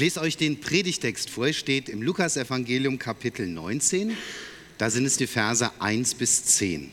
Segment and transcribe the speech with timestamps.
[0.00, 1.48] lese euch den Predigtext vor.
[1.48, 4.16] Er steht im Lukasevangelium Kapitel 19.
[4.78, 6.90] Da sind es die Verse 1 bis 10.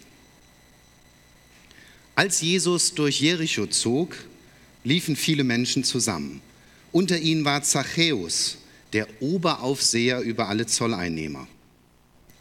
[2.15, 4.13] Als Jesus durch Jericho zog,
[4.83, 6.41] liefen viele Menschen zusammen.
[6.91, 8.57] Unter ihnen war Zachäus,
[8.91, 11.47] der Oberaufseher über alle Zolleinnehmer.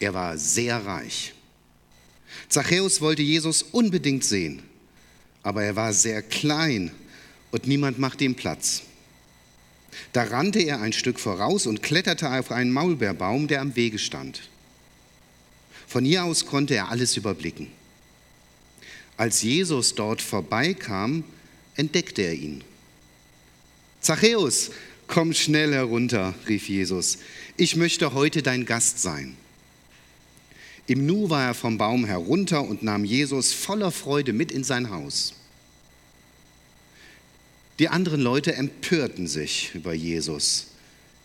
[0.01, 1.33] Er war sehr reich.
[2.49, 4.63] Zachäus wollte Jesus unbedingt sehen,
[5.43, 6.91] aber er war sehr klein
[7.51, 8.83] und niemand machte ihm Platz.
[10.13, 14.49] Da rannte er ein Stück voraus und kletterte auf einen Maulbeerbaum, der am Wege stand.
[15.87, 17.67] Von hier aus konnte er alles überblicken.
[19.15, 21.23] Als Jesus dort vorbeikam,
[21.75, 22.63] entdeckte er ihn.
[24.01, 24.71] Zachäus,
[25.07, 27.17] komm schnell herunter, rief Jesus.
[27.55, 29.35] Ich möchte heute dein Gast sein.
[30.85, 34.89] Im Nu war er vom Baum herunter und nahm Jesus voller Freude mit in sein
[34.89, 35.33] Haus.
[37.79, 40.67] Die anderen Leute empörten sich über Jesus.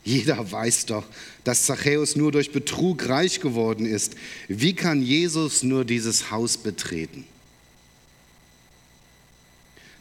[0.05, 1.05] Jeder weiß doch,
[1.45, 4.17] dass Zachäus nur durch Betrug reich geworden ist.
[4.49, 7.25] Wie kann Jesus nur dieses Haus betreten?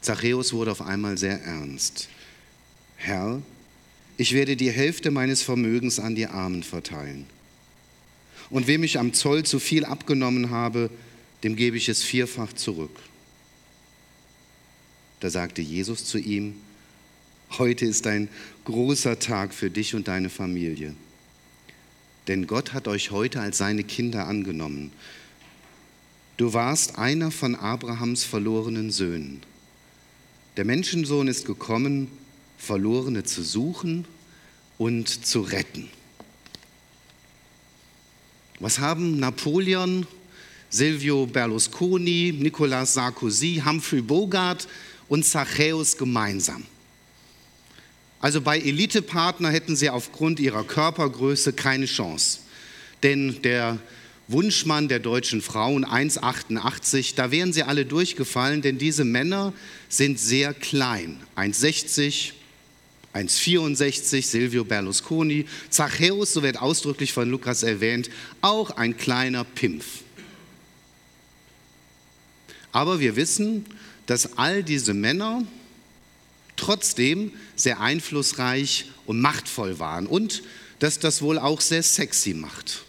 [0.01, 2.09] Zachäus wurde auf einmal sehr ernst.
[2.97, 3.41] Herr,
[4.17, 7.27] ich werde die Hälfte meines Vermögens an die Armen verteilen.
[8.49, 10.89] Und wem ich am Zoll zu viel abgenommen habe,
[11.43, 12.99] dem gebe ich es vierfach zurück.
[15.21, 16.55] Da sagte Jesus zu ihm,
[17.57, 18.27] heute ist ein
[18.65, 20.95] großer Tag für dich und deine Familie.
[22.27, 24.91] Denn Gott hat euch heute als seine Kinder angenommen.
[26.37, 29.41] Du warst einer von Abrahams verlorenen Söhnen.
[30.57, 32.07] Der Menschensohn ist gekommen,
[32.57, 34.05] Verlorene zu suchen
[34.79, 35.87] und zu retten.
[38.59, 40.07] Was haben Napoleon,
[40.71, 44.67] Silvio Berlusconi, Nicolas Sarkozy, Humphrey Bogart
[45.11, 46.63] und Zachäus gemeinsam.
[48.21, 52.39] Also bei Elitepartner hätten sie aufgrund ihrer Körpergröße keine Chance.
[53.03, 53.77] Denn der
[54.29, 59.51] Wunschmann der deutschen Frauen 1,88, da wären sie alle durchgefallen, denn diese Männer
[59.89, 61.19] sind sehr klein.
[61.35, 62.31] 1,60,
[63.13, 70.03] 1,64, Silvio Berlusconi, Zachäus, so wird ausdrücklich von Lukas erwähnt, auch ein kleiner Pimpf.
[72.71, 73.65] Aber wir wissen,
[74.11, 75.41] dass all diese Männer
[76.57, 80.43] trotzdem sehr einflussreich und machtvoll waren und
[80.79, 82.83] dass das wohl auch sehr sexy macht.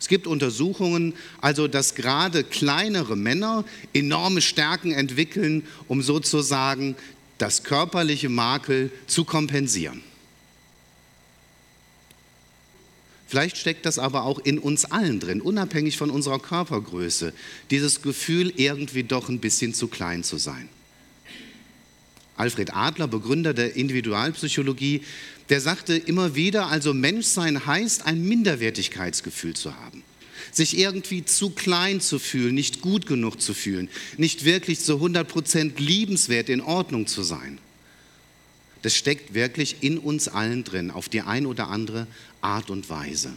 [0.00, 1.12] Es gibt Untersuchungen,
[1.42, 6.96] also dass gerade kleinere Männer enorme Stärken entwickeln, um sozusagen
[7.36, 10.02] das körperliche Makel zu kompensieren.
[13.32, 17.32] Vielleicht steckt das aber auch in uns allen drin, unabhängig von unserer Körpergröße,
[17.70, 20.68] dieses Gefühl, irgendwie doch ein bisschen zu klein zu sein.
[22.36, 25.00] Alfred Adler, Begründer der Individualpsychologie,
[25.48, 30.02] der sagte immer wieder, also Menschsein heißt, ein Minderwertigkeitsgefühl zu haben.
[30.50, 33.88] Sich irgendwie zu klein zu fühlen, nicht gut genug zu fühlen,
[34.18, 37.56] nicht wirklich zu 100% liebenswert in Ordnung zu sein.
[38.82, 42.06] Das steckt wirklich in uns allen drin, auf die ein oder andere
[42.40, 43.32] Art und Weise.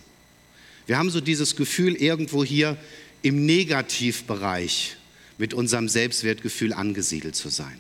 [0.88, 2.78] Wir haben so dieses Gefühl, irgendwo hier
[3.22, 4.98] im Negativbereich
[5.38, 7.80] mit unserem Selbstwertgefühl angesiedelt zu sein.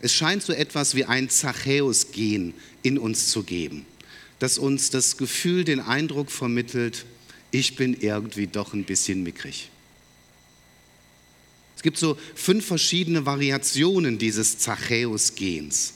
[0.00, 2.52] Es scheint so etwas wie ein Zachäus-Gen
[2.82, 3.86] in uns zu geben,
[4.38, 7.06] das uns das Gefühl, den Eindruck vermittelt,
[7.50, 9.70] ich bin irgendwie doch ein bisschen mickrig.
[11.84, 15.92] Gibt so fünf verschiedene Variationen dieses Zachäus-Gens.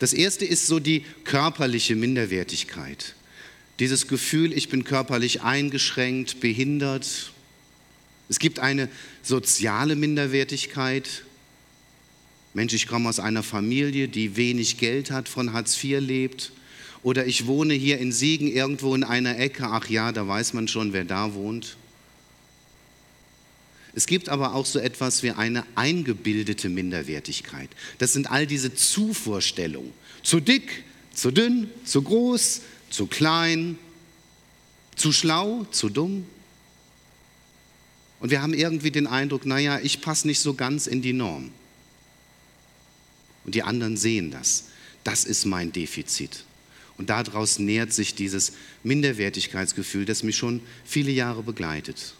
[0.00, 3.14] Das erste ist so die körperliche Minderwertigkeit.
[3.78, 7.30] Dieses Gefühl, ich bin körperlich eingeschränkt, behindert.
[8.28, 8.88] Es gibt eine
[9.22, 11.22] soziale Minderwertigkeit.
[12.52, 16.50] Mensch, ich komme aus einer Familie, die wenig Geld hat, von Hartz IV lebt.
[17.04, 19.68] Oder ich wohne hier in Siegen irgendwo in einer Ecke.
[19.68, 21.76] Ach ja, da weiß man schon, wer da wohnt.
[23.94, 27.70] Es gibt aber auch so etwas wie eine eingebildete Minderwertigkeit.
[27.98, 29.92] Das sind all diese Zuvorstellungen.
[30.22, 30.84] Zu dick,
[31.14, 33.78] zu dünn, zu groß, zu klein,
[34.96, 36.24] zu schlau, zu dumm.
[38.20, 41.50] Und wir haben irgendwie den Eindruck, naja, ich passe nicht so ganz in die Norm.
[43.44, 44.64] Und die anderen sehen das.
[45.02, 46.44] Das ist mein Defizit.
[46.98, 48.52] Und daraus nähert sich dieses
[48.82, 52.14] Minderwertigkeitsgefühl, das mich schon viele Jahre begleitet.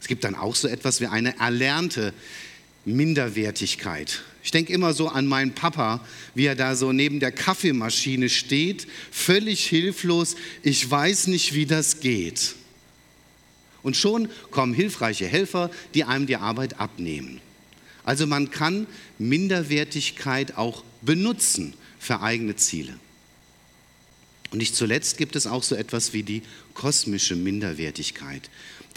[0.00, 2.12] Es gibt dann auch so etwas wie eine erlernte
[2.84, 4.22] Minderwertigkeit.
[4.42, 6.00] Ich denke immer so an meinen Papa,
[6.34, 10.36] wie er da so neben der Kaffeemaschine steht, völlig hilflos.
[10.62, 12.54] Ich weiß nicht, wie das geht.
[13.82, 17.40] Und schon kommen hilfreiche Helfer, die einem die Arbeit abnehmen.
[18.04, 18.86] Also man kann
[19.18, 22.94] Minderwertigkeit auch benutzen für eigene Ziele.
[24.50, 26.42] Und nicht zuletzt gibt es auch so etwas wie die
[26.72, 28.48] kosmische Minderwertigkeit.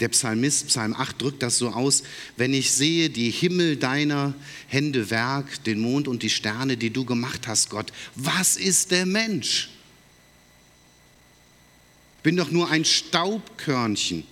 [0.02, 2.02] Der Psalmist, Psalm 8, drückt das so aus,
[2.36, 4.34] wenn ich sehe die Himmel deiner
[4.66, 9.06] Hände Werk, den Mond und die Sterne, die du gemacht hast, Gott, was ist der
[9.06, 9.70] Mensch?
[12.24, 14.24] Bin doch nur ein Staubkörnchen,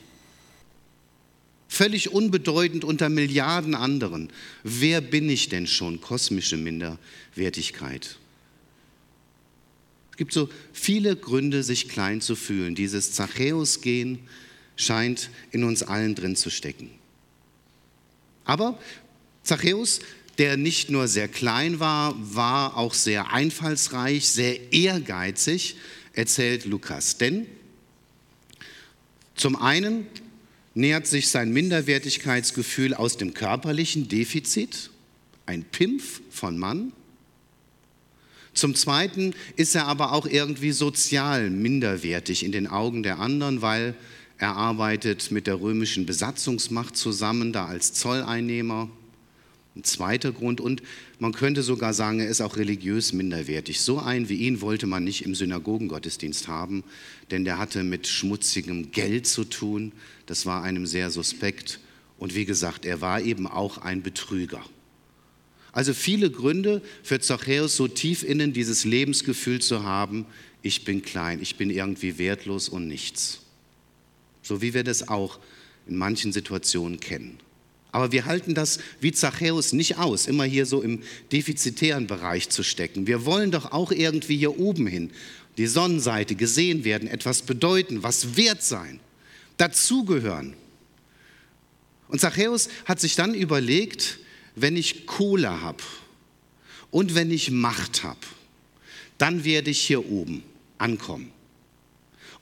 [1.69, 4.32] völlig unbedeutend unter Milliarden anderen.
[4.64, 6.00] Wer bin ich denn schon?
[6.00, 8.19] Kosmische Minderwertigkeit
[10.16, 12.75] gibt so viele Gründe, sich klein zu fühlen.
[12.75, 14.19] Dieses Zachäus-Gehen
[14.81, 16.91] scheint in uns allen drin zu stecken.
[18.44, 18.79] Aber
[19.43, 20.00] Zachäus,
[20.38, 25.77] der nicht nur sehr klein war, war auch sehr einfallsreich, sehr ehrgeizig,
[26.15, 27.19] erzählt Lukas.
[27.19, 27.47] Denn
[29.35, 30.06] zum einen
[30.75, 34.91] nähert sich sein Minderwertigkeitsgefühl aus dem körperlichen Defizit,
[35.47, 36.93] ein Pimpf von Mann,
[38.53, 43.94] zum Zweiten ist er aber auch irgendwie sozial minderwertig in den Augen der anderen, weil
[44.40, 48.88] er arbeitet mit der römischen Besatzungsmacht zusammen, da als Zolleinnehmer.
[49.76, 50.82] Ein zweiter Grund und
[51.19, 53.82] man könnte sogar sagen, er ist auch religiös minderwertig.
[53.82, 56.84] So einen wie ihn wollte man nicht im Synagogengottesdienst haben,
[57.31, 59.92] denn der hatte mit schmutzigem Geld zu tun.
[60.25, 61.78] Das war einem sehr suspekt.
[62.19, 64.64] Und wie gesagt, er war eben auch ein Betrüger.
[65.70, 70.25] Also viele Gründe für Zachäus, so tief innen dieses Lebensgefühl zu haben,
[70.62, 73.42] ich bin klein, ich bin irgendwie wertlos und nichts.
[74.50, 75.38] So wie wir das auch
[75.87, 77.38] in manchen Situationen kennen.
[77.93, 82.64] Aber wir halten das wie Zachäus nicht aus, immer hier so im defizitären Bereich zu
[82.64, 83.06] stecken.
[83.06, 85.12] Wir wollen doch auch irgendwie hier oben hin,
[85.56, 88.99] die Sonnenseite gesehen werden, etwas bedeuten, was wert sein,
[89.56, 90.55] dazugehören.
[92.08, 94.19] Und Zachäus hat sich dann überlegt,
[94.56, 95.85] wenn ich Kohle habe
[96.91, 98.19] und wenn ich Macht habe,
[99.17, 100.43] dann werde ich hier oben
[100.76, 101.31] ankommen.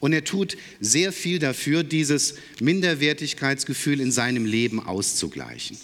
[0.00, 5.76] Und er tut sehr viel dafür, dieses Minderwertigkeitsgefühl in seinem Leben auszugleichen.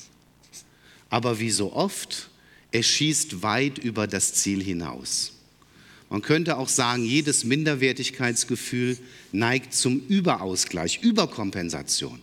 [1.11, 2.31] Aber wie so oft,
[2.71, 5.33] er schießt weit über das Ziel hinaus.
[6.11, 8.99] Man könnte auch sagen, jedes Minderwertigkeitsgefühl
[9.33, 12.21] neigt zum Überausgleich, Überkompensation.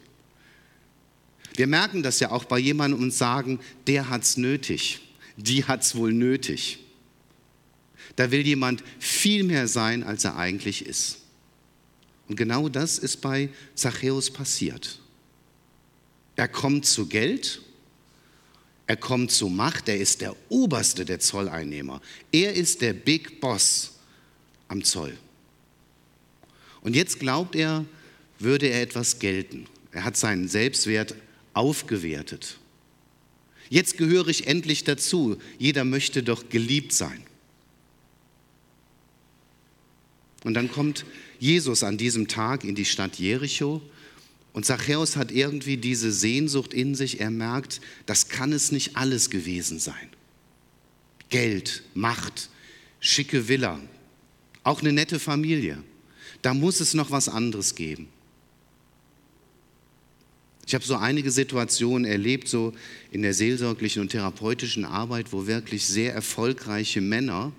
[1.56, 5.00] Wir merken das ja auch bei jemandem und sagen, der hat es nötig,
[5.36, 6.80] die hat es wohl nötig.
[8.16, 11.21] Da will jemand viel mehr sein, als er eigentlich ist.
[12.32, 15.02] Und genau das ist bei Zachäus passiert.
[16.38, 17.62] Er kommt zu Geld,
[18.88, 22.02] er kommt zu Macht, er ist der oberste der Zolleinnehmer.
[22.32, 23.96] Er ist der Big Boss
[24.70, 25.18] am Zoll.
[26.80, 27.84] Und jetzt glaubt er,
[28.40, 29.66] würde er etwas gelten.
[29.92, 31.16] Er hat seinen Selbstwert
[31.54, 32.60] aufgewertet.
[33.70, 35.36] Jetzt gehöre ich endlich dazu.
[35.60, 37.22] Jeder möchte doch geliebt sein.
[40.46, 41.06] Und dann kommt
[41.42, 43.82] Jesus an diesem Tag in die Stadt Jericho
[44.54, 47.20] und Zachäus hat irgendwie diese Sehnsucht in sich.
[47.20, 50.08] Er merkt, das kann es nicht alles gewesen sein.
[51.30, 52.52] Geld, Macht,
[53.00, 53.80] schicke Villa,
[54.64, 55.82] auch eine nette Familie.
[56.44, 58.08] Da muss es noch was anderes geben.
[60.68, 62.72] Ich habe so einige Situationen erlebt, so
[63.10, 67.52] in der seelsorglichen und therapeutischen Arbeit, wo wirklich sehr erfolgreiche Männer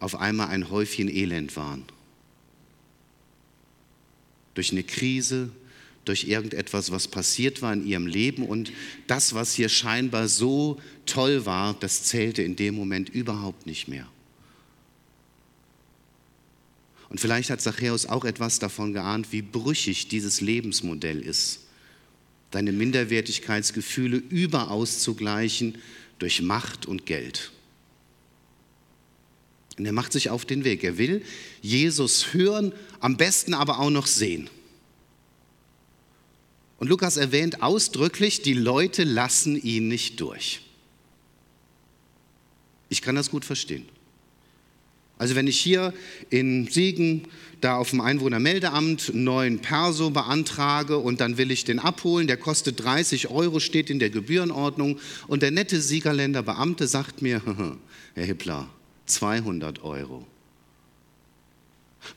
[0.00, 1.84] auf einmal ein Häufchen Elend waren.
[4.54, 5.50] Durch eine Krise,
[6.04, 8.72] durch irgendetwas, was passiert war in ihrem Leben und
[9.06, 14.08] das, was hier scheinbar so toll war, das zählte in dem Moment überhaupt nicht mehr.
[17.08, 21.60] Und vielleicht hat Zachäus auch etwas davon geahnt, wie brüchig dieses Lebensmodell ist
[22.50, 25.78] deine Minderwertigkeitsgefühle überaus zu gleichen
[26.18, 27.52] durch Macht und Geld.
[29.80, 30.84] Und er macht sich auf den Weg.
[30.84, 31.22] Er will
[31.62, 34.50] Jesus hören, am besten aber auch noch sehen.
[36.76, 40.60] Und Lukas erwähnt ausdrücklich, die Leute lassen ihn nicht durch.
[42.90, 43.86] Ich kann das gut verstehen.
[45.16, 45.94] Also wenn ich hier
[46.28, 47.26] in Siegen
[47.62, 52.36] da auf dem Einwohnermeldeamt einen neuen Perso beantrage und dann will ich den abholen, der
[52.36, 57.40] kostet 30 Euro, steht in der Gebührenordnung und der nette Siegerländer Beamte sagt mir,
[58.14, 58.68] Herr Hippler,
[59.10, 60.26] 200 Euro.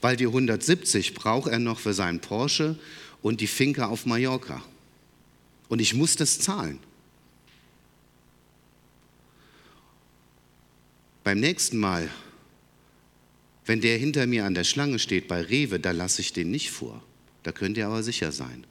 [0.02, 2.78] Weil die 170 braucht er noch für seinen Porsche
[3.22, 4.64] und die Finca auf Mallorca.
[5.68, 6.80] Und ich muss das zahlen.
[11.24, 12.10] Beim nächsten Mal
[13.66, 16.72] wenn der hinter mir an der Schlange steht bei Rewe, da lasse ich den nicht
[16.72, 17.02] vor.
[17.44, 18.66] Da könnt ihr aber sicher sein.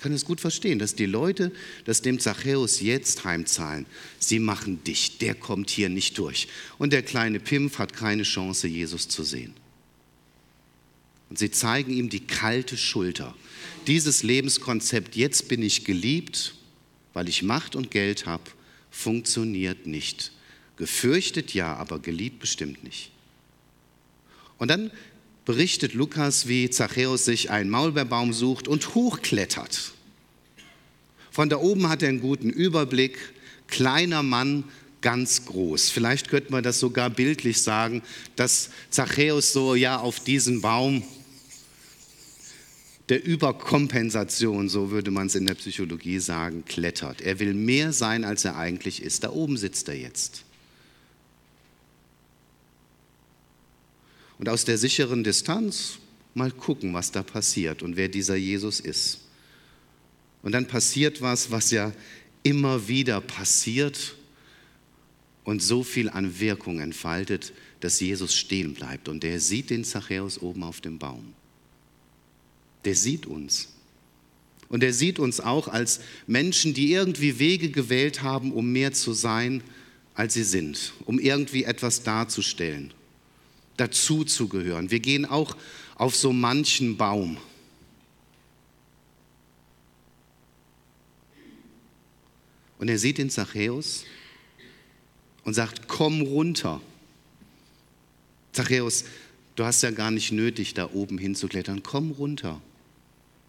[0.00, 1.52] Ich kann es gut verstehen, dass die Leute
[1.84, 3.84] das dem Zachäus jetzt heimzahlen.
[4.18, 6.48] Sie machen dicht, der kommt hier nicht durch.
[6.78, 9.52] Und der kleine Pimpf hat keine Chance, Jesus zu sehen.
[11.28, 13.36] Und sie zeigen ihm die kalte Schulter.
[13.86, 16.54] Dieses Lebenskonzept, jetzt bin ich geliebt,
[17.12, 18.44] weil ich Macht und Geld habe,
[18.90, 20.32] funktioniert nicht.
[20.76, 23.10] Gefürchtet ja, aber geliebt bestimmt nicht.
[24.56, 24.90] Und dann
[25.44, 29.92] berichtet Lukas, wie Zachäus sich einen Maulbeerbaum sucht und hochklettert.
[31.30, 33.18] Von da oben hat er einen guten Überblick.
[33.68, 34.64] Kleiner Mann,
[35.00, 35.90] ganz groß.
[35.90, 38.02] Vielleicht könnte man das sogar bildlich sagen,
[38.36, 41.02] dass Zachäus so ja auf diesen Baum
[43.08, 47.20] der Überkompensation, so würde man es in der Psychologie sagen, klettert.
[47.20, 49.24] Er will mehr sein, als er eigentlich ist.
[49.24, 50.44] Da oben sitzt er jetzt.
[54.40, 55.98] Und aus der sicheren Distanz
[56.32, 59.20] mal gucken, was da passiert und wer dieser Jesus ist.
[60.42, 61.92] Und dann passiert was, was ja
[62.42, 64.16] immer wieder passiert
[65.44, 69.10] und so viel an Wirkung entfaltet, dass Jesus stehen bleibt.
[69.10, 71.34] Und der sieht den Zachäus oben auf dem Baum.
[72.86, 73.68] Der sieht uns.
[74.70, 79.12] Und er sieht uns auch als Menschen, die irgendwie Wege gewählt haben, um mehr zu
[79.12, 79.62] sein,
[80.14, 82.94] als sie sind, um irgendwie etwas darzustellen
[83.80, 84.90] dazu zu gehören.
[84.90, 85.56] Wir gehen auch
[85.94, 87.38] auf so manchen Baum.
[92.78, 94.04] Und er sieht den Zachäus
[95.44, 96.80] und sagt, komm runter.
[98.52, 99.04] Zachäus,
[99.56, 101.82] du hast ja gar nicht nötig, da oben hinzuklettern.
[101.82, 102.60] Komm runter.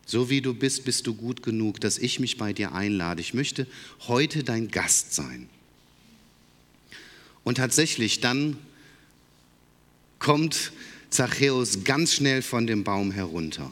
[0.06, 3.22] So wie du bist, bist du gut genug, dass ich mich bei dir einlade.
[3.22, 3.68] Ich möchte
[4.08, 5.50] heute dein Gast sein.
[7.44, 8.58] Und tatsächlich, dann
[10.22, 10.72] kommt
[11.10, 13.70] Zachäus ganz schnell von dem Baum herunter.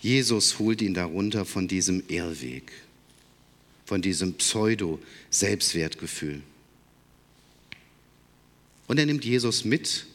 [0.00, 2.72] Jesus holt ihn darunter von diesem Irrweg,
[3.86, 6.42] von diesem Pseudo-Selbstwertgefühl.
[8.88, 10.06] Und er nimmt Jesus mit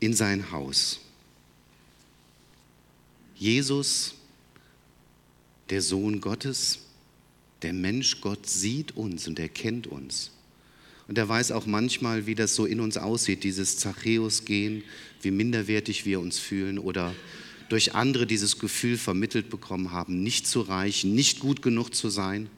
[0.00, 0.98] in sein Haus.
[3.36, 4.14] Jesus,
[5.68, 6.78] der Sohn Gottes,
[7.60, 10.30] der Mensch Gott sieht uns und er kennt uns.
[11.08, 14.82] Und er weiß auch manchmal, wie das so in uns aussieht, dieses Zachäus-Gehen,
[15.22, 17.14] wie minderwertig wir uns fühlen oder
[17.68, 22.48] durch andere dieses Gefühl vermittelt bekommen haben, nicht zu reichen, nicht gut genug zu sein,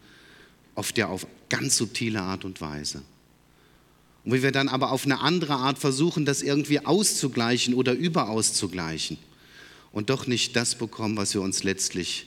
[0.75, 3.02] oft ja auf ganz subtile Art und Weise.
[4.25, 9.19] Und wie wir dann aber auf eine andere Art versuchen, das irgendwie auszugleichen oder überauszugleichen
[9.93, 12.26] und doch nicht das bekommen, was wir uns letztlich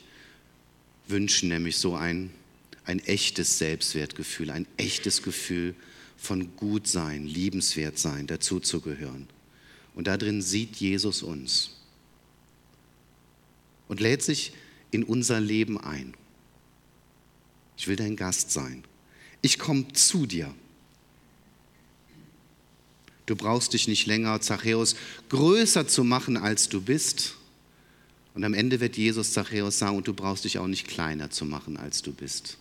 [1.07, 2.31] wünschen, nämlich so ein,
[2.85, 5.75] ein echtes Selbstwertgefühl, ein echtes Gefühl
[6.21, 9.27] von gut sein, liebenswert sein, dazuzugehören.
[9.95, 11.71] Und darin sieht Jesus uns
[13.87, 14.53] und lädt sich
[14.91, 16.13] in unser Leben ein.
[17.75, 18.83] Ich will dein Gast sein.
[19.41, 20.53] Ich komme zu dir.
[23.25, 24.95] Du brauchst dich nicht länger, Zachäus,
[25.29, 27.35] größer zu machen, als du bist.
[28.35, 31.45] Und am Ende wird Jesus Zachäus sagen, und du brauchst dich auch nicht kleiner zu
[31.45, 32.59] machen, als du bist.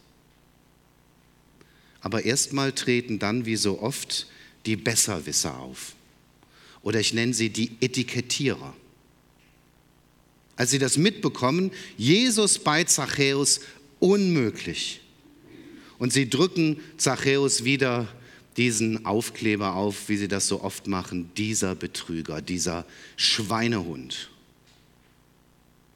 [2.00, 4.26] Aber erstmal treten dann, wie so oft,
[4.66, 5.94] die Besserwisser auf.
[6.82, 8.74] Oder ich nenne sie die Etikettierer.
[10.56, 13.60] Als sie das mitbekommen, Jesus bei Zachäus
[13.98, 15.00] unmöglich.
[15.98, 18.08] Und sie drücken Zachäus wieder
[18.56, 22.84] diesen Aufkleber auf, wie sie das so oft machen, dieser Betrüger, dieser
[23.16, 24.30] Schweinehund,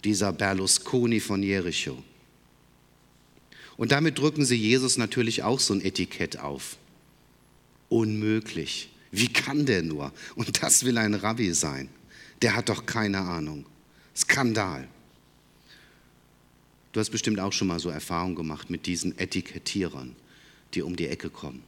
[0.05, 2.03] dieser Berlusconi von Jericho.
[3.77, 6.77] Und damit drücken sie Jesus natürlich auch so ein Etikett auf.
[7.89, 8.91] Unmöglich.
[9.11, 10.13] Wie kann der nur?
[10.35, 11.89] Und das will ein Rabbi sein.
[12.43, 13.67] Der hat doch keine Ahnung.
[14.17, 14.89] Skandal.
[16.93, 20.15] Du hast bestimmt auch schon mal so Erfahrungen gemacht mit diesen Etikettierern,
[20.75, 21.63] die um die Ecke kommen.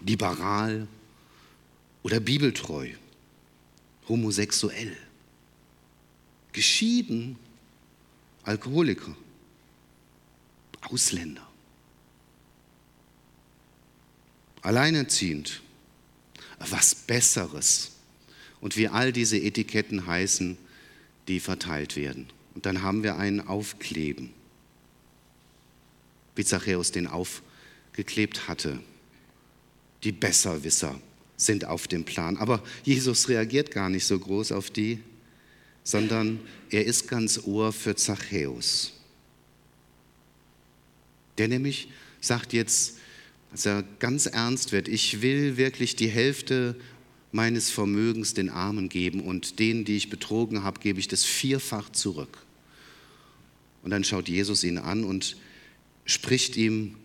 [0.00, 0.86] Liberal
[2.02, 2.90] oder bibeltreu,
[4.08, 4.96] homosexuell,
[6.52, 7.36] geschieden
[8.48, 9.14] Alkoholiker,
[10.80, 11.46] Ausländer,
[14.62, 15.60] alleinerziehend,
[16.58, 17.90] was Besseres.
[18.62, 20.56] Und wie all diese Etiketten heißen,
[21.28, 22.28] die verteilt werden.
[22.54, 24.30] Und dann haben wir einen Aufkleben,
[26.34, 28.80] wie Zachäus den aufgeklebt hatte.
[30.04, 30.98] Die Besserwisser
[31.36, 32.38] sind auf dem Plan.
[32.38, 35.00] Aber Jesus reagiert gar nicht so groß auf die,
[35.84, 38.92] sondern er ist ganz Ohr für Zachäus.
[41.38, 41.88] Der nämlich
[42.20, 42.98] sagt jetzt,
[43.50, 46.76] dass er ganz ernst wird, ich will wirklich die Hälfte
[47.32, 51.90] meines Vermögens den Armen geben und denen, die ich betrogen habe, gebe ich das vierfach
[51.90, 52.38] zurück.
[53.82, 55.36] Und dann schaut Jesus ihn an und
[56.04, 56.96] spricht ihm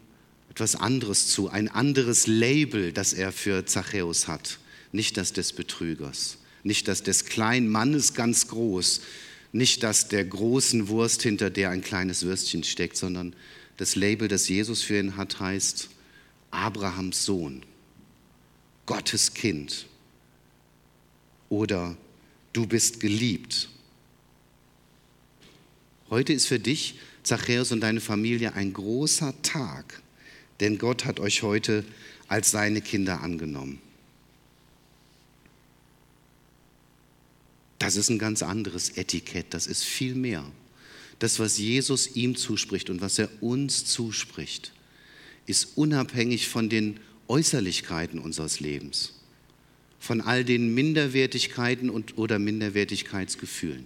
[0.50, 4.60] etwas anderes zu, ein anderes Label, das er für Zachäus hat.
[4.92, 9.02] Nicht das des Betrügers, nicht das des kleinen Mannes ganz groß,
[9.52, 13.36] nicht das der großen Wurst, hinter der ein kleines Würstchen steckt, sondern
[13.78, 15.90] das Label, das Jesus für ihn hat, heißt
[16.52, 17.64] Abrahams Sohn,
[18.86, 19.88] Gottes Kind
[21.50, 21.96] oder
[22.54, 23.70] du bist geliebt.
[26.10, 30.02] Heute ist für dich, Zachäus und deine Familie, ein großer Tag,
[30.60, 31.86] denn Gott hat euch heute
[32.28, 33.80] als seine Kinder angenommen.
[37.84, 40.50] Das ist ein ganz anderes Etikett, das ist viel mehr.
[41.20, 44.72] Das, was Jesus ihm zuspricht und was er uns zuspricht,
[45.48, 49.12] ist unabhängig von den Äußerlichkeiten unseres Lebens,
[50.00, 53.86] von all den Minderwertigkeiten und, oder Minderwertigkeitsgefühlen.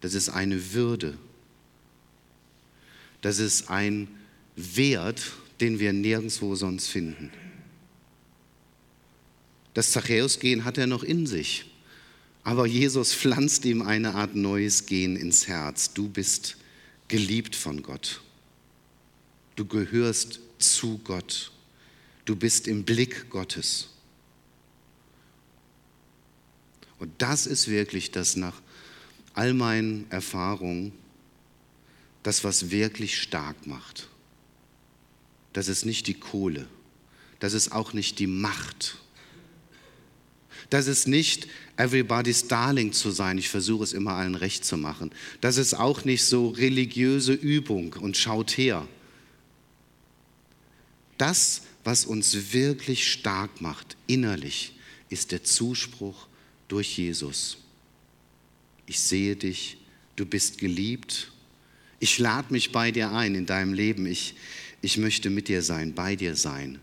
[0.00, 1.16] Das ist eine Würde.
[3.20, 4.08] Das ist ein
[4.56, 5.30] Wert,
[5.60, 7.30] den wir nirgendwo sonst finden.
[9.74, 11.66] Das Zachäus-Gehen hat er noch in sich.
[12.44, 15.92] Aber Jesus pflanzt ihm eine Art neues Gen ins Herz.
[15.92, 16.56] Du bist
[17.08, 18.20] geliebt von Gott.
[19.54, 21.52] Du gehörst zu Gott.
[22.24, 23.88] Du bist im Blick Gottes.
[26.98, 28.60] Und das ist wirklich das nach
[29.34, 30.92] all meinen Erfahrungen,
[32.22, 34.08] das, was wirklich stark macht.
[35.52, 36.68] Das ist nicht die Kohle.
[37.40, 38.98] Das ist auch nicht die Macht.
[40.72, 43.36] Das ist nicht everybody's darling zu sein.
[43.36, 45.10] Ich versuche es immer allen recht zu machen.
[45.42, 48.88] Das ist auch nicht so religiöse Übung und schaut her.
[51.18, 54.72] Das, was uns wirklich stark macht, innerlich,
[55.10, 56.26] ist der Zuspruch
[56.68, 57.58] durch Jesus.
[58.86, 59.76] Ich sehe dich,
[60.16, 61.32] du bist geliebt.
[62.00, 64.06] Ich lade mich bei dir ein in deinem Leben.
[64.06, 64.36] Ich,
[64.80, 66.78] ich möchte mit dir sein, bei dir sein.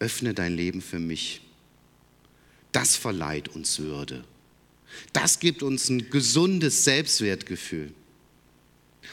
[0.00, 1.40] Öffne dein Leben für mich.
[2.76, 4.22] Das verleiht uns Würde.
[5.14, 7.90] Das gibt uns ein gesundes Selbstwertgefühl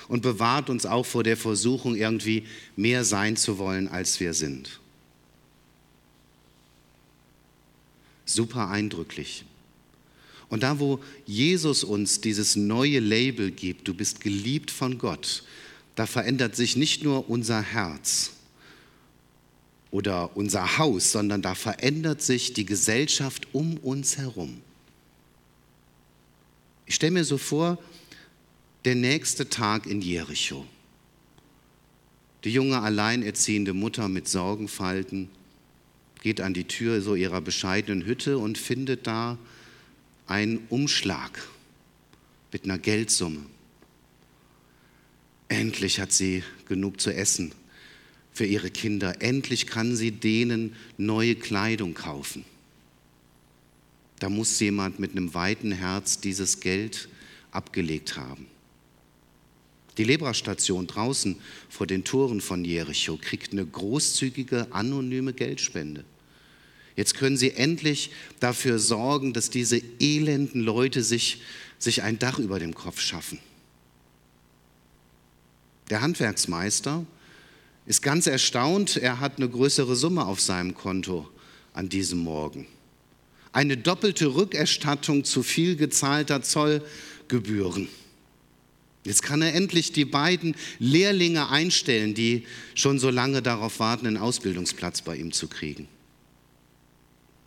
[0.10, 4.82] und bewahrt uns auch vor der Versuchung, irgendwie mehr sein zu wollen, als wir sind.
[8.26, 9.46] Super eindrücklich.
[10.50, 15.46] Und da, wo Jesus uns dieses neue Label gibt, du bist geliebt von Gott,
[15.96, 18.32] da verändert sich nicht nur unser Herz,
[19.94, 24.60] oder unser Haus, sondern da verändert sich die Gesellschaft um uns herum.
[26.88, 27.78] Ich stelle mir so vor,
[28.86, 30.66] der nächste Tag in Jericho.
[32.44, 35.30] Die junge alleinerziehende Mutter mit Sorgenfalten
[36.24, 39.38] geht an die Tür so ihrer bescheidenen Hütte und findet da
[40.26, 41.48] einen Umschlag
[42.52, 43.46] mit einer Geldsumme.
[45.50, 47.54] Endlich hat sie genug zu essen
[48.34, 49.22] für ihre Kinder.
[49.22, 52.46] Endlich kann sie denen neue Kleidung kaufen.
[54.19, 57.10] Da muss jemand mit einem weiten Herz dieses Geld
[57.52, 58.48] abgelegt haben.
[59.98, 61.36] Die Lebrastation draußen
[61.69, 66.04] vor den Toren von Jericho kriegt eine großzügige, anonyme Geldspende.
[66.96, 71.41] Jetzt können sie endlich dafür sorgen, dass diese elenden Leute sich,
[71.78, 73.39] sich ein Dach über dem Kopf schaffen.
[75.89, 77.06] Der Handwerksmeister
[77.86, 81.30] ist ganz erstaunt, er hat eine größere Summe auf seinem Konto
[81.74, 82.67] an diesem Morgen.
[83.52, 87.88] Eine doppelte Rückerstattung zu viel gezahlter Zollgebühren.
[89.06, 94.17] Jetzt kann er endlich die beiden Lehrlinge einstellen, die schon so lange darauf warten, einen
[94.17, 95.88] Ausbildungsplatz bei ihm zu kriegen.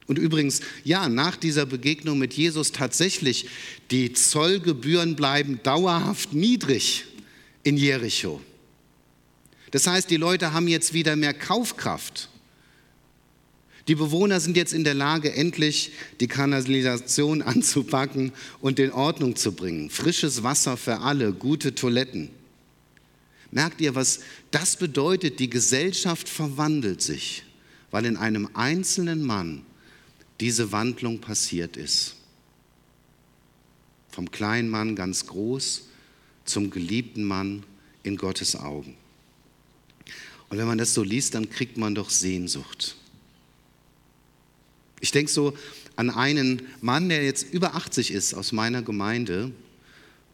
[0.07, 3.49] Und übrigens, ja, nach dieser Begegnung mit Jesus tatsächlich,
[3.90, 7.05] die Zollgebühren bleiben dauerhaft niedrig
[7.64, 8.40] in Jericho.
[9.77, 12.31] Das heißt, die Leute haben jetzt wieder mehr Kaufkraft.
[13.89, 19.53] Die Bewohner sind jetzt in der Lage, endlich die Kanalisation anzupacken und in Ordnung zu
[19.53, 19.91] bringen.
[19.91, 22.31] Frisches Wasser für alle, gute Toiletten.
[23.51, 25.41] Merkt ihr, was das bedeutet?
[25.41, 27.43] Die Gesellschaft verwandelt sich,
[27.91, 29.61] weil in einem einzelnen Mann
[30.41, 32.17] diese Wandlung passiert ist.
[34.09, 35.83] Vom kleinen Mann ganz groß
[36.47, 37.62] zum geliebten Mann
[38.05, 38.97] in Gottes Augen.
[40.49, 42.97] Und wenn man das so liest, dann kriegt man doch Sehnsucht.
[45.01, 45.57] Ich denke so
[45.97, 49.51] an einen Mann, der jetzt über 80 ist aus meiner Gemeinde,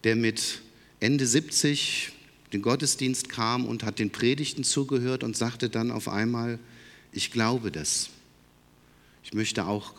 [0.04, 0.60] der mit
[1.00, 2.12] Ende 70
[2.52, 6.58] den Gottesdienst kam und hat den Predigten zugehört und sagte dann auf einmal,
[7.12, 8.10] ich glaube das.
[9.24, 9.94] Ich möchte auch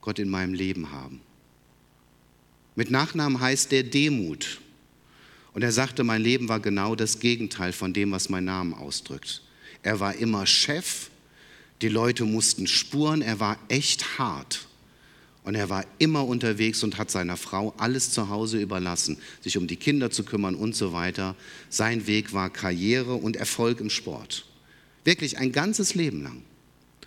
[0.00, 1.20] Gott in meinem Leben haben.
[2.74, 4.60] Mit Nachnamen heißt der Demut.
[5.52, 9.42] Und er sagte, mein Leben war genau das Gegenteil von dem, was mein Name ausdrückt.
[9.82, 11.10] Er war immer Chef,
[11.80, 14.66] die Leute mussten spuren, er war echt hart.
[15.44, 19.66] Und er war immer unterwegs und hat seiner Frau alles zu Hause überlassen, sich um
[19.66, 21.34] die Kinder zu kümmern und so weiter.
[21.68, 24.46] Sein Weg war Karriere und Erfolg im Sport.
[25.04, 26.42] Wirklich ein ganzes Leben lang.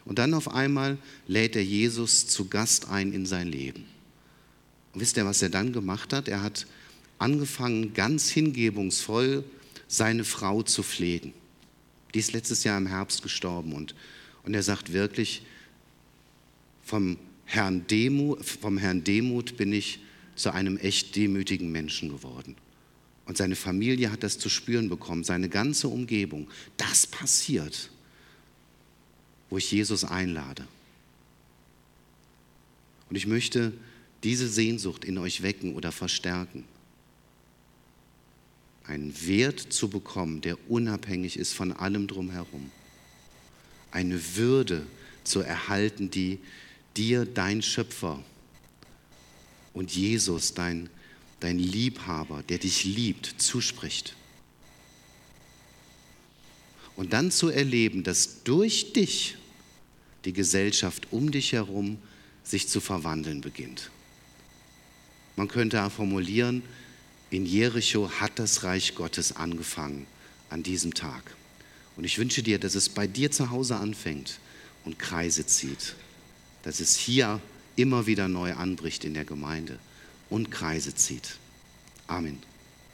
[0.04, 3.86] Und dann auf einmal lädt er Jesus zu Gast ein in sein Leben.
[4.94, 6.28] Und wisst ihr, was er dann gemacht hat?
[6.28, 6.68] Er hat
[7.18, 9.46] angefangen, ganz hingebungsvoll
[9.88, 11.34] seine Frau zu pflegen.
[12.16, 13.94] Die ist letztes Jahr im Herbst gestorben und,
[14.44, 15.42] und er sagt wirklich,
[16.82, 20.00] vom Herrn, Demut, vom Herrn Demut bin ich
[20.36, 22.56] zu einem echt demütigen Menschen geworden.
[23.26, 26.48] Und seine Familie hat das zu spüren bekommen, seine ganze Umgebung.
[26.78, 27.90] Das passiert,
[29.50, 30.66] wo ich Jesus einlade.
[33.10, 33.74] Und ich möchte
[34.24, 36.64] diese Sehnsucht in euch wecken oder verstärken.
[38.88, 42.70] Einen Wert zu bekommen, der unabhängig ist von allem drumherum.
[43.92, 44.86] Eine Würde
[45.24, 46.40] zu erhalten, die
[46.96, 48.24] dir dein Schöpfer
[49.74, 50.90] und Jesus, dein,
[51.40, 54.16] dein Liebhaber, der dich liebt, zuspricht.
[56.96, 59.38] Und dann zu erleben, dass durch dich
[60.24, 61.98] die Gesellschaft um dich herum
[62.44, 63.92] sich zu verwandeln beginnt.
[65.36, 66.64] Man könnte formulieren,
[67.36, 70.08] in Jericho hat das Reich Gottes angefangen
[70.50, 71.36] an diesem Tag.
[71.98, 74.40] Und ich wünsche dir, dass es bei dir zu Hause anfängt
[74.84, 75.96] und Kreise zieht
[76.66, 77.40] dass es hier
[77.76, 79.78] immer wieder neu anbricht in der Gemeinde
[80.32, 81.38] und Kreise zieht.
[82.08, 82.40] Amen.